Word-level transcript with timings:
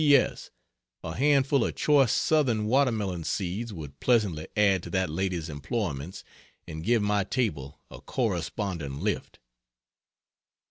P. 0.01 0.15
S. 0.15 0.49
A 1.03 1.13
handful 1.13 1.63
of 1.63 1.75
choice 1.75 2.11
(Southern) 2.11 2.65
watermelon 2.65 3.23
seeds 3.23 3.71
would 3.71 3.99
pleasantly 3.99 4.47
add 4.57 4.81
to 4.81 4.89
that 4.89 5.11
lady's 5.11 5.47
employments 5.47 6.23
and 6.67 6.83
give 6.83 7.03
my 7.03 7.23
table 7.23 7.79
a 7.91 8.01
corresponding 8.01 8.99
lift. 9.01 9.37